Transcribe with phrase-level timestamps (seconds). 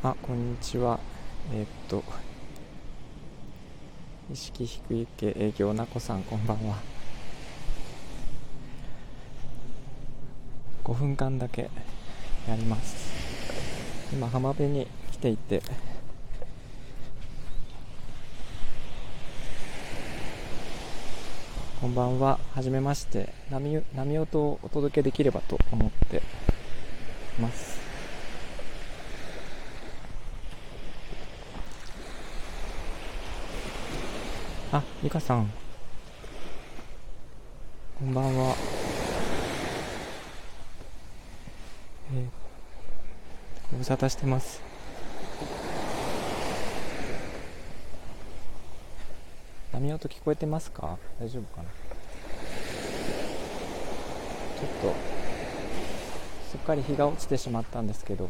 [0.00, 1.00] あ、こんにちは。
[1.52, 2.04] えー、っと、
[4.32, 6.76] 意識低い系営業なこさん、こんばんは。
[10.84, 11.68] 5分間だけ
[12.46, 14.12] やります。
[14.12, 15.62] 今、浜辺に来ていて、
[21.80, 22.38] こんばんは。
[22.54, 23.34] はじめまして。
[23.50, 26.22] 波波音をお届けできればと思って
[27.40, 27.87] ます。
[34.70, 35.50] あ、ゆかさん。
[37.98, 38.54] こんばんは。
[42.12, 42.26] えー、
[43.72, 44.60] ご無沙汰してます。
[49.72, 50.98] 波音聞こえてますか？
[51.18, 51.68] 大丈夫かな？
[54.60, 54.94] ちょっと、
[56.50, 58.28] すっかり日が落ちてしまったんですけど、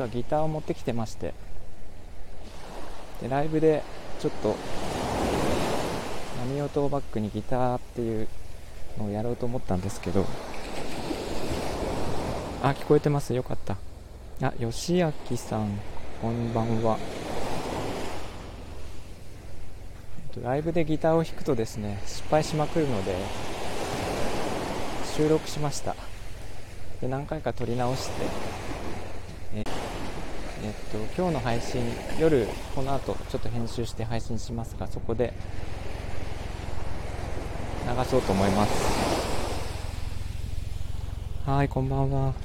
[0.00, 1.34] はギターを持ってきてまして
[3.22, 3.82] でライブで
[4.20, 4.56] ちょっと
[6.48, 8.28] 波音をバックにギターっていう
[8.98, 10.24] のをやろうと思ったんですけど
[12.62, 13.32] あ聞こえてます。
[13.32, 13.78] よかった。
[14.42, 15.80] あ吉明さん
[16.20, 16.98] こんばんは。
[20.42, 23.16] ライブでギターを弾くとですね失敗しまくるので
[25.16, 25.96] 収録しました。
[27.00, 28.26] で何回か撮り直して
[30.62, 31.82] えっと、今日の配信
[32.18, 35.32] 夜この後ちょっと編集して配信しますがそこで
[37.86, 38.72] 流そうと思います。
[41.46, 42.34] はいこんばんは。
[42.34, 42.36] ち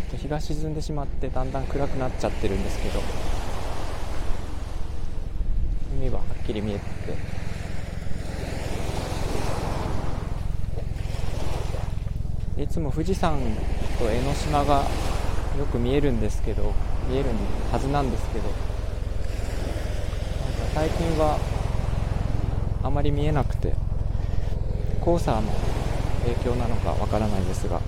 [0.00, 3.02] ょっと日が沈んでしまってだんだん暗くなっちゃってるんですけど
[5.98, 7.43] 海ははっきり見えてて
[12.56, 13.38] いつも富士山
[13.98, 14.84] と江ノ島が
[15.58, 16.72] よく見えるんですけど
[17.08, 17.30] 見える
[17.72, 18.44] はずなんですけど
[20.72, 21.38] 最近は
[22.84, 23.74] あまり見えなくて
[25.04, 25.50] 黄砂の
[26.22, 27.80] 影響なのかわからないですが。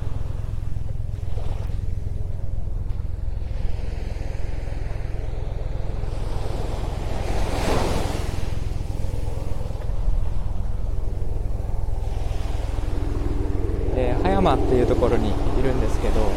[14.36, 16.30] 山っていうところにいるんですけど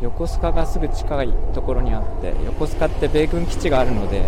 [0.00, 4.18] 横須賀がすぐ近いところにあって横須賀って米軍基地があるので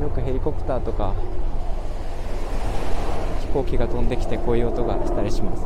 [0.00, 1.14] よくヘリコプターとか
[3.40, 5.64] 飛行機が飛んできてこういう音がしたりします。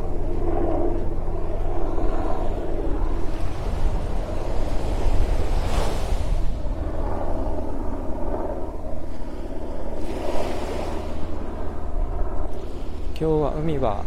[13.15, 14.03] 今日は海は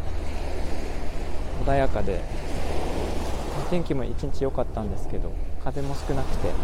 [1.66, 2.20] 穏やかで
[3.70, 5.32] 天気も一日良かったんですけど
[5.64, 6.54] 風も少なくてと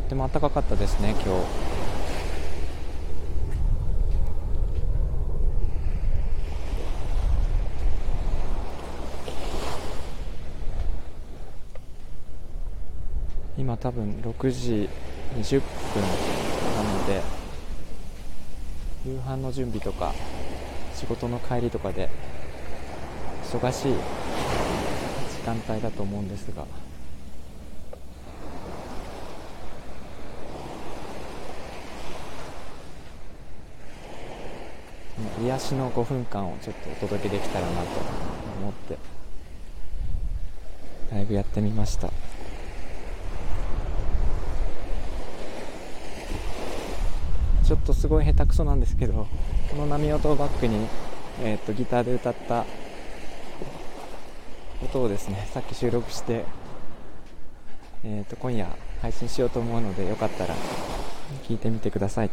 [0.00, 1.72] っても暖かかったですね今日。
[13.58, 14.88] 今多分6時
[15.36, 16.02] 20分
[16.76, 17.22] なので
[19.06, 20.12] 夕飯の準備とか
[20.94, 22.08] 仕事の帰りとかで
[23.52, 26.64] 忙しい時間帯だと思うんですが。
[35.42, 37.88] 癒しの5分間をちょっとお届けできたらなと
[38.60, 38.96] 思って
[41.10, 42.08] ライブやってみました。
[47.66, 49.26] ちょっとすごい下手くそなんですけど
[49.70, 50.86] この波音をバックに、
[51.42, 52.64] えー、とギターで歌った
[54.84, 56.44] 音をですねさっき収録して、
[58.04, 58.66] えー、と今夜
[59.00, 60.54] 配信しようと思うのでよかったら
[61.44, 62.30] 聞いてみてください。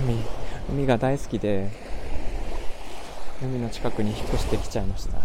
[0.00, 0.16] 海
[0.68, 1.70] 海が大好きで
[3.40, 5.20] 海の近くに引っ越してきちゃいました。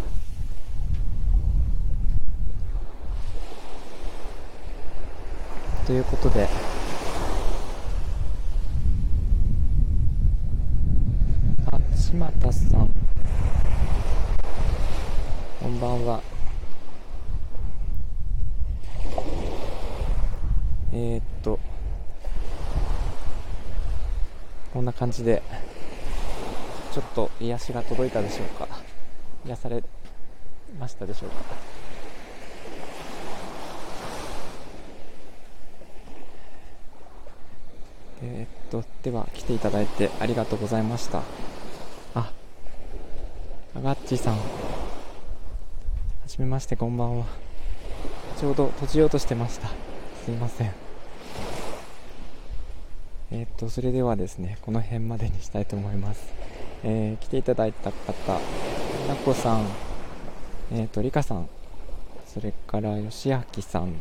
[5.85, 6.47] ということで
[11.95, 12.87] 島田さん
[15.61, 16.21] こんは
[20.93, 21.59] えー、っと。
[24.73, 25.41] こんな感じで
[26.91, 28.67] ちょっと癒しが届いたでしょうか。
[29.45, 29.83] 癒され
[30.79, 31.35] ましたでしょうか。
[38.23, 41.19] えー、っとでは来ていただいてありがとうございました。
[42.15, 42.31] あ
[43.75, 44.37] あがっちさん。
[46.27, 47.25] はじめましてこんばんは。
[48.37, 49.69] ちょうど閉じようとしてました。
[50.25, 50.73] すいません。
[53.31, 56.33] えー、っとそれではですねこの辺までにしたいと思います。
[56.83, 58.33] えー、来ていただいた方
[59.07, 59.67] なこさん
[60.73, 61.47] えっ、とりかさん
[62.25, 63.93] それからよしあきさん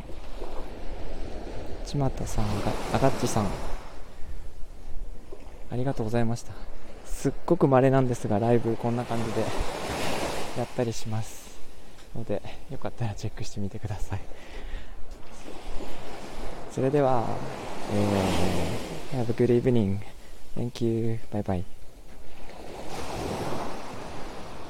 [1.87, 2.45] ちまたさん
[2.93, 3.47] あがっちさん
[5.71, 6.53] ありがとうございました。
[7.05, 9.43] すっごく稀なんですがライブこんな感じで
[10.59, 11.46] やったりします。
[12.17, 14.21] のでよかったらチェックしてみてください
[16.73, 17.25] それでは、
[17.95, 20.01] えー、Have a good evening.
[20.55, 21.21] Thank you.
[21.31, 21.76] Bye bye.